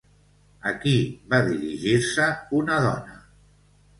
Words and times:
A 0.69 0.71
qui 0.85 0.93
va 1.33 1.41
dirigir-se 1.49 2.27
una 2.61 2.79
dona? 2.87 3.21